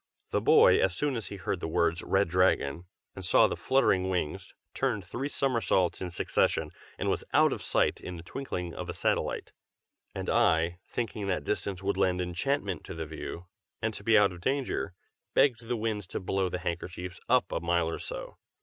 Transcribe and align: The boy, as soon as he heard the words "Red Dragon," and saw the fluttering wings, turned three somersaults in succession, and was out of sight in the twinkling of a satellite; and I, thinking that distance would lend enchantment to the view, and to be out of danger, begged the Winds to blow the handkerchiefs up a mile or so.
The 0.31 0.41
boy, 0.41 0.79
as 0.81 0.95
soon 0.95 1.15
as 1.15 1.27
he 1.27 1.35
heard 1.35 1.59
the 1.59 1.67
words 1.67 2.01
"Red 2.01 2.27
Dragon," 2.27 2.85
and 3.15 3.23
saw 3.23 3.45
the 3.45 3.55
fluttering 3.55 4.09
wings, 4.09 4.55
turned 4.73 5.05
three 5.05 5.29
somersaults 5.29 6.01
in 6.01 6.09
succession, 6.09 6.71
and 6.97 7.07
was 7.07 7.23
out 7.35 7.53
of 7.53 7.61
sight 7.61 8.01
in 8.01 8.17
the 8.17 8.23
twinkling 8.23 8.73
of 8.73 8.89
a 8.89 8.95
satellite; 8.95 9.51
and 10.15 10.27
I, 10.27 10.79
thinking 10.87 11.27
that 11.27 11.43
distance 11.43 11.83
would 11.83 11.97
lend 11.97 12.19
enchantment 12.19 12.83
to 12.85 12.95
the 12.95 13.05
view, 13.05 13.45
and 13.79 13.93
to 13.93 14.03
be 14.03 14.17
out 14.17 14.31
of 14.31 14.41
danger, 14.41 14.95
begged 15.35 15.67
the 15.67 15.77
Winds 15.77 16.07
to 16.07 16.19
blow 16.19 16.49
the 16.49 16.57
handkerchiefs 16.57 17.19
up 17.29 17.51
a 17.51 17.59
mile 17.59 17.87
or 17.87 17.99
so. 17.99 18.37